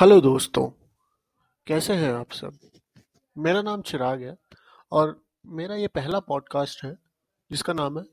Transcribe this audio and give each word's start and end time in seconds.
Hello 0.00 0.20
दोस्तों, 0.20 0.66
कैसे 1.66 1.94
हैं 1.94 2.12
आप 2.12 2.30
सब? 2.32 2.52
मेरा 3.36 3.62
नाम 3.62 3.80
चिराग 3.80 4.22
है 4.22 4.36
और 4.92 5.14
मेरा 5.46 5.74
ये 5.74 5.88
पहला 5.88 6.20
पॉडकास्ट 6.20 6.84
है 6.84 6.92
जिसका 7.50 7.72
नाम 7.72 7.98
है 7.98 8.04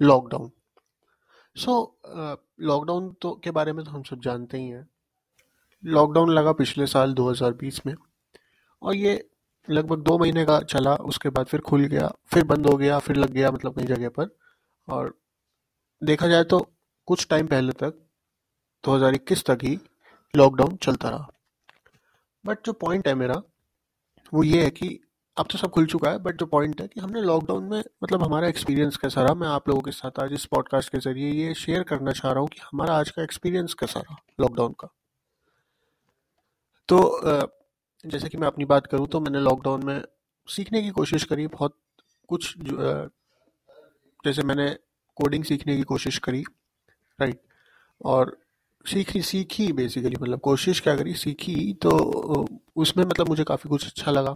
लॉकडाउन 0.00 0.50
सो 1.56 1.74
लॉकडाउन 2.60 3.12
तो 3.22 3.32
के 3.44 3.50
बारे 3.50 3.72
में 3.72 3.84
तो 3.84 3.90
हम 3.90 4.02
सब 4.02 4.20
जानते 4.20 4.58
ही 4.58 4.68
हैं। 4.68 4.88
लॉकडाउन 5.84 6.30
लगा 6.30 6.52
पिछले 6.52 6.86
साल 6.86 7.12
2020 7.14 7.80
में 7.86 7.94
और 8.82 8.94
ये 8.94 9.28
लगभग 9.68 10.02
दो 10.02 10.18
महीने 10.18 10.44
का 10.44 10.58
चला, 10.60 10.94
उसके 10.94 11.28
बाद 11.28 11.46
फिर 11.46 11.60
खुल 11.60 11.84
गया, 11.84 12.10
फिर 12.26 12.44
बंद 12.44 12.66
हो 12.66 12.76
गया, 12.76 12.98
फिर 12.98 13.16
लग 13.16 13.30
गया 13.30 13.50
मतलब 13.50 13.78
कई 13.78 13.84
जगह 13.84 14.08
पर 14.08 14.36
और 14.88 15.14
देखा 16.02 16.28
जाए 16.28 16.44
तो 16.44 16.66
कुछ 17.08 17.26
टाइम 17.30 17.46
पहले 17.46 17.72
तक 17.72 18.02
2021 18.84 19.46
तक 19.46 19.58
ही 19.62 19.78
लॉकडाउन 20.34 20.76
चलता 20.76 21.08
रहा। 21.08 21.30
बट 22.44 22.66
जो 22.66 22.72
पॉइंट 22.74 23.08
है 23.08 23.14
मेरा, 23.14 23.42
वो 24.32 24.42
ये 24.42 24.62
है 24.64 24.70
कि 24.70 24.98
अब 25.36 25.46
तो 25.50 25.58
सब 25.58 25.70
खुल 25.70 25.86
चुका 25.86 26.10
है 26.10 26.18
बट 26.18 26.38
जो 26.40 26.46
पॉइंट 26.46 26.80
है 26.80 26.86
कि 26.88 27.00
हमने 27.00 27.20
लॉकडाउन 27.22 27.64
में 27.64 27.78
मतलब 28.02 28.22
हमारा 28.22 28.48
एक्सपीरियंस 28.48 28.96
कैसा 28.96 29.22
रहा? 29.22 29.34
मैं 29.34 29.48
आप 29.48 29.68
लोगों 29.68 29.80
के 29.82 29.90
साथ 29.90 30.20
आज 30.20 30.32
इस 30.32 30.44
पॉडकास्ट 30.46 30.92
के 30.92 30.98
ज़रिए 30.98 31.30
ये 31.36 31.54
शेयर 31.54 31.82
करना 31.82 32.12
चाह 32.12 32.32
रहा 32.32 32.40
हूँ 32.40 32.48
कि 32.48 32.60
हमारा 32.62 32.94
आज 32.94 33.10
का 33.10 33.22
एक्सपीरियंस 33.22 33.74
कैसा 33.74 34.00
रहा 34.00 34.16
लॉकडाउन 34.40 34.72
का। 34.80 34.88
तो 36.88 37.20
जैसे 38.04 38.28
कि 38.28 38.38
मैं 38.38 38.46
अपनी 38.46 38.64
बात 38.64 38.86
करूँ 38.86 39.06
तो 39.08 39.20
मैंने 39.20 39.40
लॉकडाउन 39.40 39.84
में 39.86 40.02
सीखने 40.48 40.82
की 40.82 40.90
कोशिश 40.90 41.24
करी, 41.24 41.46
बहुत 41.46 41.76
कुछ 42.28 42.54
जैसे 44.24 44.42
मैंने 44.42 44.68
कोडिंग 45.16 45.44
सीखने 45.44 45.76
की 45.76 45.82
कोशिश 45.84 46.18
करी 46.18 46.44
राइट 47.18 47.40
और 48.04 48.36
सीखी 48.84 49.20
सीखी 49.22 49.72
बेसिकली 49.72 50.16
मतलब 50.20 50.40
कोशिश 50.40 50.80
क्या 50.80 50.94
करी, 50.96 51.14
सीखी 51.14 51.72
तो 51.82 51.90
उसमें 52.76 53.04
मतलब 53.04 53.28
मुझे 53.28 53.44
काफ़ी 53.44 53.70
कुछ 53.70 53.86
अच्छा 53.86 54.10
लगा। 54.10 54.34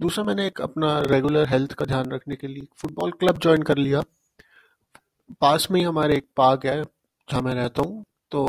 दूसरा 0.00 0.24
मैंने 0.24 0.46
एक 0.46 0.60
अपना 0.60 0.98
रेगुलर 1.02 1.48
हेल्थ 1.48 1.72
का 1.72 1.84
ध्यान 1.84 2.10
रखने 2.12 2.36
के 2.36 2.46
लिए 2.46 2.66
फुटबॉल 2.78 3.10
क्लब 3.20 3.38
ज्वाइन 3.38 3.62
कर 3.62 3.78
लिया। 3.78 4.02
पास 5.40 5.66
में 5.70 5.78
ही 5.80 5.84
हमारे 5.86 6.16
एक 6.16 6.26
पार्क 6.36 6.66
है, 6.66 6.82
जहाँ 6.82 7.42
मैं 7.42 7.54
रहता 7.54 7.82
हूँ 7.82 8.04
तो 8.32 8.46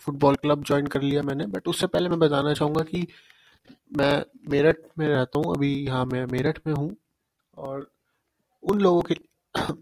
फुटबॉल 0.00 0.34
क्लब 0.36 0.64
ज्वाइन 0.64 0.86
कर 0.86 1.02
लिया 1.02 1.22
मैंने। 1.22 1.46
बट 1.46 1.68
उससे 1.68 1.86
पहले 1.86 2.08
मैं 2.08 2.18
बताना 2.18 2.52
चाहूँगा 2.54 2.82
कि 2.84 3.06
मैं 3.98 4.22
मेरठ 4.50 4.76
में 4.98 5.06
रहता 5.08 5.38
हूँ, 5.38 5.54
अभी 5.56 5.74
यहाँ 5.86 6.04
मैं 6.04 6.24
मेरठ 6.26 6.58
में 6.66 6.74
हूँ, 6.74 6.94
और 7.56 7.90
उन 8.62 8.80
लोगों 8.80 9.02
के 9.02 9.16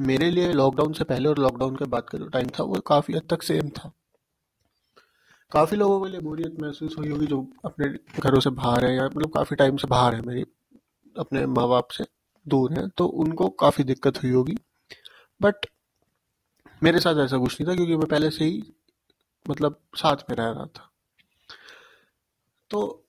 मेरे 0.00 0.30
लिए 0.30 0.52
लॉकडाउन 0.52 0.92
से 0.92 1.04
पहले 1.04 1.28
और 1.28 1.38
लॉकडाउन 1.38 1.76
के 1.76 1.84
बाद 1.86 2.02
का 2.02 2.18
जो 2.18 2.28
टाइम 2.28 2.48
था, 2.58 2.62
वो 2.64 2.80
काफ़ी 2.86 3.14
हद 3.14 3.26
तक 3.30 3.42
सेम 3.42 3.68
था। 3.70 3.92
काफ़ी 5.52 5.76
लोगों 5.76 6.00
के 6.00 6.10
लिए 6.10 6.20
बोरियत 6.20 6.56
महसूस 6.60 6.96
हुई 6.98 7.08
होगी 7.08 7.26
जो 7.26 7.46
अपने 7.64 7.88
घरों 8.20 8.40
से 8.40 8.50
बाहर 8.52 8.84
है 8.84 8.94
या 8.96 9.06
मतलब 9.06 9.30
काफ़ी 9.30 9.56
टाइम 9.56 9.76
से 9.76 9.88
बाहर 9.88 10.14
है, 10.14 10.20
मेरी 10.22 10.44
अपने 11.16 11.44
माँ 11.46 11.68
बाप 11.68 11.88
से 11.92 12.04
दूर 12.46 12.72
हैं 12.72 12.88
तो 12.88 13.06
उनको 13.06 13.48
काफ़ी 13.60 13.84
दिक्कत 13.84 14.22
हुई 14.22 14.30
होगी। 14.32 14.56
बट 15.40 15.66
मेरे 16.82 17.00
साथ 17.00 17.24
ऐसा 17.24 17.38
कुछ 17.38 17.60
नहीं 17.60 17.70
था 17.70 17.76
क्योंकि 17.76 17.96
मैं 17.96 18.06
पहले 18.08 18.30
से 18.30 18.44
ही 18.44 18.62
मतलब 19.46 19.78
साथ 19.96 20.24
में 20.30 20.36
रह 20.36 20.50
रहा 20.50 20.66
था। 20.68 20.90
तो 22.70 23.04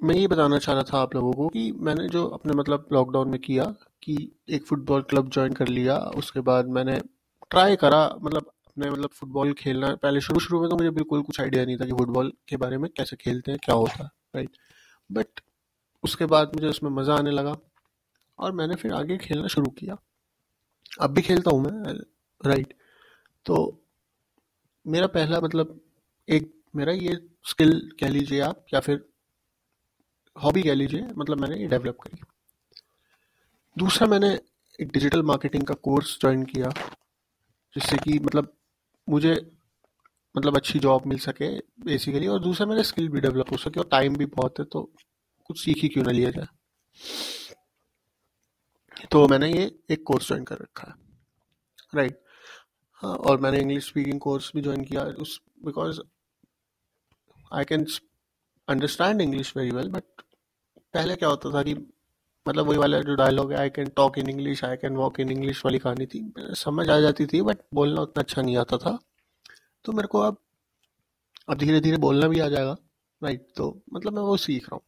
मैं 0.00 0.14
ये 0.14 0.26
बताना 0.28 0.58
चाह 0.58 0.74
रहा 0.74 0.84
था 0.84 0.98
आप 0.98 1.14
लोगों 1.14 1.32
को 1.32 1.48
कि 1.48 1.70
मैंने 1.80 2.08
जो 2.08 2.26
अपने 2.28 2.52
मतलब 2.52 2.88
लॉकडाउन 2.92 3.28
में 3.28 3.40
किया 3.40 3.64
कि 4.02 4.16
एक 4.48 4.66
फुटबॉल 4.66 5.02
क्लब 5.02 5.30
ज्वाइन 5.30 5.52
कर 5.52 5.68
लिया, 5.68 5.98
उसके 5.98 6.40
बाद 6.40 6.68
मैंने 6.68 6.98
ट्राई 7.50 7.76
करा 7.76 8.08
मतलब 8.22 8.50
अपने 8.76 8.90
मतलब 8.90 9.10
फुटबॉल 9.10 9.52
खेलना, 9.54 9.94
पहले 9.94 10.20
शुरू 10.20 10.40
शुरू 10.40 10.60
में 10.60 10.68
तो 10.70 10.76
मुझे 10.76 10.90
बिल्कुल 10.92 11.20
कुछ 11.22 11.40
आइडिया 11.40 11.64
नहीं 11.64 11.76
था 11.78 11.84
कि 11.86 11.92
फुटबॉल 11.92 12.32
के 12.48 12.56
बारे 12.56 12.78
में 12.78 12.88
कैसे 12.90 13.16
खेलते 13.16 13.50
हैं, 13.50 13.58
क्या 13.64 13.74
होता 13.74 14.02
है 14.02 14.08
राइट 14.34 14.56
बट 15.10 15.40
उसके 16.04 16.26
बाद 16.26 16.54
मुझे 16.54 16.66
उसमें 16.68 16.90
मज़ा 16.92 17.14
आने 17.14 17.30
लगा 17.30 17.54
और 18.38 18.52
मैंने 18.52 18.74
फिर 18.74 18.92
आगे 18.92 19.16
खेलना 19.18 19.48
शुरू 19.48 19.70
किया। 19.72 19.96
अब 21.00 21.10
भी 21.10 21.22
खेलता 21.22 21.50
हूँ 21.50 21.62
मैं 21.62 21.92
राइट 22.40 22.72
तो 23.46 23.56
मेरा 24.86 25.06
पहला 25.08 25.40
मतलब 25.40 25.80
एक 26.28 26.52
मेरा 26.76 26.92
ये 26.94 27.16
स्किल 27.46 27.78
कह 28.00 28.08
लीजिए 28.08 28.40
आप, 28.40 28.64
या 28.74 28.80
फिर 28.80 29.04
हॉबी 30.36 30.62
कह 30.62 30.74
लीजिए 30.74 31.06
मतलब 31.16 31.40
मैंने 31.40 31.56
ये 31.56 31.66
डेवलप 31.68 31.98
करी। 32.02 32.20
दूसरा 33.76 34.08
मैंने 34.08 34.34
एक 34.78 34.92
डिजिटल 34.92 35.22
मार्केटिंग 35.24 35.64
का 35.64 35.74
कोर्स 35.82 36.18
ज्वाइन 36.20 36.44
किया, 36.44 36.70
जिससे 37.76 37.96
कि 37.98 38.18
मतलब 38.20 38.52
मुझे 39.08 39.34
मतलब 40.34 40.56
अच्छी 40.56 40.78
जॉब 40.78 41.06
मिल 41.06 41.18
सके 41.18 41.48
बेसिकली 41.84 42.26
और 42.26 42.40
दूसरा 42.40 42.66
मेरा 42.66 42.82
स्किल 42.82 43.08
भी 43.08 43.20
डेवलप 43.20 43.50
हो 43.52 43.56
सके 43.56 43.80
और 43.80 43.88
टाइम 43.90 44.16
भी 44.16 44.26
बहुत 44.26 44.58
है 44.58 44.64
तो 44.64 44.82
कुछ 45.46 45.64
सीख 45.64 45.82
ही 45.82 45.88
क्यों 45.88 46.04
ना 46.04 46.10
लिया 46.10 46.30
जाए। 46.30 46.46
तो 49.10 49.26
मैंने 49.28 49.50
ये 49.52 49.64
एक 49.90 50.02
कोर्स 50.06 50.26
ज्वाइन 50.28 50.44
कर 50.44 50.58
रखा 50.58 50.88
है 50.88 50.94
राइट 51.94 52.20
हाँ 53.02 53.14
और 53.28 53.40
मैंने 53.40 53.60
इंग्लिश 53.60 53.86
स्पीकिंग 53.88 54.20
कोर्स 54.20 54.50
भी 54.56 54.62
ज्वाइन 54.62 54.84
किया, 54.84 55.02
उस 55.02 55.40
because 55.64 56.00
I 57.52 57.64
can 57.64 57.86
understand 58.68 59.20
English 59.20 59.56
very 59.56 59.70
well 59.70 59.88
but 59.90 60.04
पहले 60.94 61.16
क्या 61.16 61.28
होता 61.28 61.50
था 61.54 61.62
कि 61.62 61.74
मतलब 62.46 62.66
वही 62.68 62.78
वाला 62.78 63.00
जो 63.00 63.14
डायलॉग 63.16 63.52
है 63.52 63.58
I 63.58 63.70
can 63.70 63.88
talk 63.96 64.18
in 64.18 64.28
English 64.30 64.64
I 64.64 64.76
can 64.76 64.96
walk 64.96 65.20
in 65.20 65.30
English 65.30 65.64
वाली 65.64 65.78
कहानी 65.78 66.06
थी। 66.06 66.20
समझ 66.56 66.88
आ 66.90 66.98
जाती 67.00 67.26
थी 67.26 67.42
बट 67.42 67.58
बोलना 67.74 68.00
उतना 68.02 68.22
अच्छा 68.22 68.42
नहीं 68.42 68.56
आता 68.58 68.76
था। 68.78 68.98
तो 69.84 69.92
मेरे 69.92 70.08
को 70.08 70.20
अब 70.20 70.36
अब 71.48 71.58
धीरे 71.58 71.80
धीरे 71.80 71.96
बोलना 71.98 72.28
भी 72.28 72.40
आ 72.40 72.48
जाएगा। 72.48 72.76
राइट 73.22 73.46
तो 73.56 73.66
मतलब 73.94 74.12
मैं 74.12 74.22
वो 74.22 74.36
सीख 74.36 74.64
रहा 74.64 74.74
हूँ। 74.76 74.82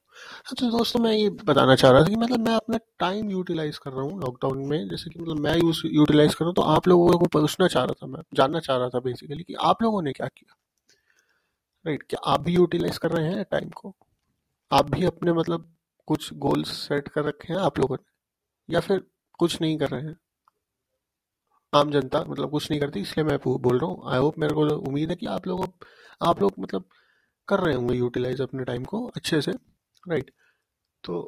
अच्छा 0.50 0.68
दोस्तों, 0.70 1.00
मैं 1.00 1.12
ये 1.12 1.28
बताना 1.44 1.74
चाह 1.76 1.90
रहा 1.90 2.02
था 2.02 2.08
कि 2.08 2.16
मतलब 2.16 2.40
मैं 2.40 2.54
अपना 2.54 2.78
टाइम 3.00 3.30
यूटिलाइज 3.30 3.78
कर 3.78 3.90
रहा 3.92 4.02
हूँ 4.02 4.20
लॉकडाउन 4.20 4.58
में। 4.68 4.88
जैसे 4.88 5.10
कि 5.10 5.20
मतलब 5.20 5.38
मैं 5.40 5.56
यूज़ 5.58 5.80
यूटिलाइज 5.86 6.34
कर 6.34 6.44
रहा 6.44 6.48
हूँ 6.48 6.54
तो 6.54 6.62
आप 6.74 6.88
लोगों 6.88 7.18
को 7.18 7.26
पूछना 7.32 7.68
चाह 7.68 7.84
रहा 7.84 7.94
था 8.02 8.06
मैं, 8.06 8.22
जानना 8.34 8.60
चाह 8.60 8.76
रहा 8.76 8.88
था 8.88 9.00
बेसिकली 9.00 9.42
कि 9.42 9.54
आप 9.62 9.82
लोगों 9.82 10.02
ने 10.02 10.12
क्या 10.12 10.26
किया? 10.28 10.56
राइट 11.84 12.02
क्या 12.10 12.20
आप 12.32 12.40
भी 12.40 12.54
यूटिलाइज 12.54 12.98
कर 12.98 13.10
रहे 13.10 13.32
हैं 13.32 13.44
टाइम 13.50 13.68
को? 13.70 13.94
आप 14.70 14.90
भी 14.90 15.04
अपने 15.04 15.32
मतलब 15.32 15.72
कुछ 16.08 16.32
गोल्स 16.36 16.68
सेट 16.78 17.08
कर 17.08 17.24
रखे 17.24 17.52
हैं 17.52 17.60
आप 17.60 17.78
लोगों 17.78 17.96
ने, 17.96 18.04
या 18.68 18.80
फिर 18.80 19.02
कुछ 19.40 19.60
नहीं 19.60 19.78
कर 19.78 19.88
रहे 19.90 20.02
हैं? 20.02 20.16
आम 21.72 21.90
जनता 21.90 22.24
मतलब 22.24 22.50
कुछ 22.50 22.70
नहीं 22.70 22.80
करती, 22.80 23.00
इसलिए 23.00 23.24
मैं 23.26 23.38
बोल 23.38 23.78
रहा 23.78 23.90
हूँ। 23.90 24.12
आई 24.12 24.18
होप 24.18 24.38
मेरे 24.38 24.54
को 24.54 24.66
उम्मीद 24.78 25.10
है 25.10 25.16
कि 25.16 25.26
आप 25.28 25.46
लोगों, 25.46 25.66
आप 26.20 26.40
लोग 26.42 26.54
मतलब 26.60 26.84
कर 27.48 27.60
रहे 27.60 27.74
होंगे 27.74 27.94
यूटिलाइज 27.94 28.40
अपने 28.40 28.64
टाइम 28.64 28.84
को 28.84 29.06
अच्छे 29.08 29.40
से 29.42 29.52
राइट 30.02 30.30
तो 31.04 31.22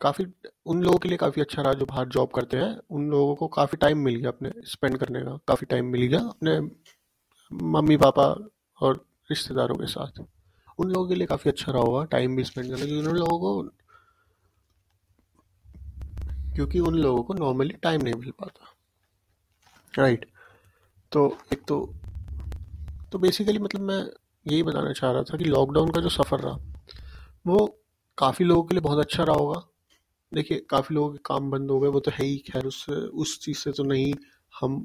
काफ़ी, 0.00 0.24
उन 0.66 0.82
लोगों 0.82 0.98
के 0.98 1.08
लिए 1.08 1.18
काफ़ी 1.18 1.42
अच्छा 1.42 1.62
रहा 1.62 1.72
जो 1.72 1.86
बाहर 1.86 2.08
जॉब 2.08 2.30
करते 2.30 2.56
हैं। 2.56 2.78
उन 2.90 3.08
लोगों 3.10 3.34
को 3.34 3.48
काफ़ी 3.48 3.76
टाइम 3.78 3.98
मिल 3.98 4.16
गया 4.16 4.28
अपने 4.28 4.50
स्पेंड 4.66 4.96
करने 4.98 5.20
का, 5.20 5.36
काफ़ी 5.48 5.66
टाइम 5.66 5.86
मिल 5.86 6.02
गया 6.02 6.20
अपने 6.20 6.58
मम्मी 7.72 7.96
पापा 7.96 8.26
और 8.78 8.96
रिश्तेदारों 9.30 9.76
के 9.76 9.86
साथ। 9.86 10.24
उन 10.78 10.90
लोगों 10.90 11.08
के 11.08 11.14
लिए 11.14 11.26
काफ़ी 11.26 11.50
अच्छा 11.50 11.72
रहा 11.72 11.82
होगा 11.82 12.04
टाइम 12.06 12.36
भी 12.36 12.44
स्पेंड 12.44 12.66
करना, 12.66 12.84
क्योंकि 12.86 13.08
उन 13.08 13.16
लोगों 13.16 13.38
को 13.38 13.62
क्योंकि 16.54 16.80
उन 16.80 16.94
लोगों 16.94 17.22
को 17.22 17.34
नॉर्मली 17.34 17.74
टाइम 17.82 18.02
नहीं 18.02 18.14
मिल 18.14 18.30
पाता। 18.40 18.72
राइट 19.94 20.26
तो 21.12 21.26
एक 21.52 21.62
तो 21.68 21.78
तो 23.12 23.18
बेसिकली 23.18 23.58
मतलब 23.58 23.80
मैं 23.82 23.98
यही 24.46 24.62
बताना 24.62 24.92
चाह 24.92 25.10
रहा 25.12 25.22
था 25.22 25.36
कि 25.38 25.44
लॉकडाउन 25.44 25.90
का 25.90 26.00
जो 26.00 26.08
सफ़र 26.10 26.40
रहा, 26.40 26.58
वो 27.46 27.66
काफ़ी 28.18 28.44
लोगों 28.44 28.62
के 28.62 28.74
लिए 28.74 28.80
बहुत 28.80 28.98
अच्छा 28.98 29.24
रहा 29.24 29.36
होगा। 29.36 29.62
देखिए, 30.32 30.58
काफ़ी 30.70 30.94
लोगों 30.94 31.10
के 31.12 31.18
काम 31.24 31.50
बंद 31.50 31.70
हो 31.70 31.78
गए, 31.80 31.88
वो 31.88 32.00
तो 32.00 32.10
है 32.10 32.24
ही, 32.24 32.36
खैर 32.46 32.66
उससे 32.66 32.92
उस 32.92 33.38
चीज़ 33.40 33.58
से 33.58 33.72
तो 33.72 33.84
नहीं 33.84 34.12
हम 34.52 34.84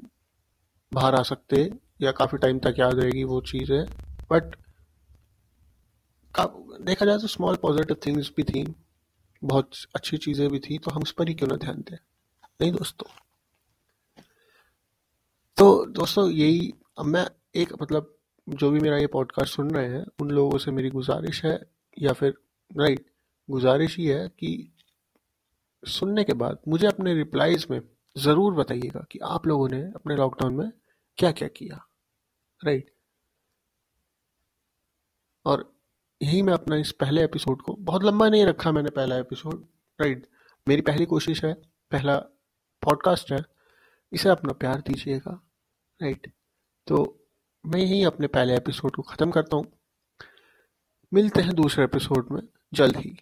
बाहर 0.92 1.14
आ 1.14 1.22
सकते, 1.24 1.70
या 2.02 2.12
काफ़ी 2.12 2.38
टाइम 2.38 2.58
तक 2.58 2.74
याद 2.78 2.98
रहेगी 3.00 3.24
वो 3.24 3.40
चीज़ 3.42 3.72
है 3.72 3.84
बट 4.30 4.54
देखा 6.34 7.06
जाए 7.06 7.18
तो 7.18 7.26
स्मॉल 7.26 7.56
पॉजिटिव 7.56 7.96
थिंग्स 8.06 8.30
भी 8.36 8.42
थी, 8.42 8.64
बहुत 9.42 9.70
अच्छी 9.96 10.16
चीज़ें 10.16 10.48
भी 10.50 10.58
थी 10.60 10.78
तो 10.78 10.90
हम 10.90 11.02
उस 11.02 11.12
पर 11.12 11.28
ही 11.28 11.34
क्यों 11.34 11.48
ना 11.48 11.56
ध्यान 11.56 11.80
दें? 11.80 11.96
नहीं 12.60 12.72
दोस्तों। 12.72 13.10
तो 15.56 15.86
दोस्तों, 15.86 16.30
यही, 16.30 16.72
अब 16.98 17.04
मैं 17.04 17.26
एक 17.54 17.72
मतलब 17.82 18.14
जो 18.46 18.70
भी 18.70 18.80
मेरा 18.80 18.96
ये 18.96 19.06
पॉडकास्ट 19.06 19.54
सुन 19.54 19.70
रहे 19.70 19.88
हैं, 19.88 20.04
उन 20.20 20.30
लोगों 20.30 20.58
से 20.58 20.70
मेरी 20.70 20.90
गुजारिश 20.90 21.44
है, 21.44 21.58
या 21.98 22.12
फिर 22.12 22.34
राइट 22.70 23.04
गुजारिश 23.48 23.96
ही 23.96 24.06
है 24.06 24.28
कि 24.28 24.72
सुनने 25.82 26.24
के 26.24 26.32
बाद 26.32 26.58
मुझे 26.68 26.86
अपने 26.86 27.14
रिप्लाईज 27.14 27.66
में 27.70 27.80
ज़रूर 28.16 28.54
बताइएगा 28.54 29.04
कि 29.10 29.18
आप 29.18 29.46
लोगों 29.46 29.68
ने 29.68 29.82
अपने 29.94 30.16
लॉकडाउन 30.16 30.54
में 30.54 30.70
क्या 31.18 31.32
क्या 31.32 31.48
किया 31.48 31.84
राइट 32.60 32.90
और 35.46 35.70
यही 36.20 36.40
मैं 36.42 36.52
अपना 36.52 36.76
इस 36.76 36.90
पहले 36.92 37.22
एपिसोड 37.24 37.62
को, 37.62 37.74
बहुत 37.74 38.02
लंबा 38.04 38.28
नहीं 38.28 38.44
रखा 38.46 38.72
मैंने 38.72 38.90
पहला 38.90 39.16
एपिसोड 39.16 39.64
राइट 40.00 40.26
मेरी 40.66 40.82
पहली 40.82 41.06
कोशिश 41.06 41.44
है, 41.44 41.52
पहला 41.92 42.16
पॉडकास्ट 42.82 43.32
है, 43.32 43.38
इसे 44.12 44.28
अपना 44.28 44.52
प्यार 44.52 44.80
दीजिएगा 44.80 45.40
राइट 46.00 46.32
तो 46.86 46.98
मैं 47.64 47.80
यही 47.80 48.02
अपने 48.04 48.26
पहले 48.26 48.56
एपिसोड 48.56 48.94
को 48.96 49.02
ख़त्म 49.02 49.30
करता 49.30 49.56
हूँ। 49.56 49.66
मिलते 51.12 51.42
हैं 51.42 51.54
दूसरे 51.54 51.84
एपिसोड 51.84 52.28
में, 52.30 52.40
जल्द 52.74 52.96
ही। 52.96 53.16